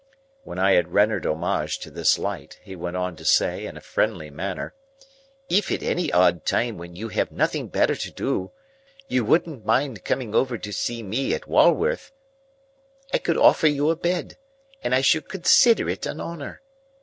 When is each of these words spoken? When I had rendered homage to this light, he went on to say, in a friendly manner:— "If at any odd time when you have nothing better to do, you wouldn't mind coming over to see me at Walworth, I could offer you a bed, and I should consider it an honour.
When 0.43 0.57
I 0.57 0.71
had 0.71 0.93
rendered 0.93 1.27
homage 1.27 1.77
to 1.81 1.91
this 1.91 2.17
light, 2.17 2.59
he 2.63 2.75
went 2.75 2.97
on 2.97 3.15
to 3.17 3.23
say, 3.23 3.67
in 3.67 3.77
a 3.77 3.81
friendly 3.81 4.31
manner:— 4.31 4.73
"If 5.47 5.71
at 5.71 5.83
any 5.83 6.11
odd 6.11 6.43
time 6.43 6.79
when 6.79 6.95
you 6.95 7.09
have 7.09 7.31
nothing 7.31 7.67
better 7.67 7.93
to 7.93 8.09
do, 8.11 8.49
you 9.07 9.23
wouldn't 9.23 9.63
mind 9.63 10.03
coming 10.03 10.33
over 10.33 10.57
to 10.57 10.73
see 10.73 11.03
me 11.03 11.35
at 11.35 11.45
Walworth, 11.47 12.11
I 13.13 13.19
could 13.19 13.37
offer 13.37 13.67
you 13.67 13.91
a 13.91 13.95
bed, 13.95 14.37
and 14.83 14.95
I 14.95 15.01
should 15.01 15.29
consider 15.29 15.87
it 15.87 16.07
an 16.07 16.19
honour. 16.19 16.63